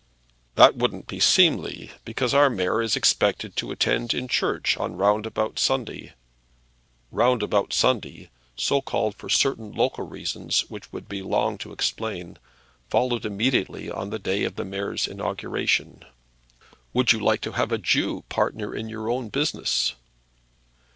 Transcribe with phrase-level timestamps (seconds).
[0.55, 5.59] "That wouldn't be seemly, because our mayor is expected to attend in church on Roundabout
[5.59, 6.13] Sunday."
[7.11, 12.39] Roundabout Sunday, so called for certain local reasons which it would be long to explain,
[12.89, 16.03] followed immediately on the day of the mayor's inauguration.
[16.93, 19.93] "Would you like to have a Jew partner in your own business?"